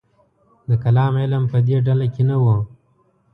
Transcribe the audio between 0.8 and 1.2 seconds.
کلام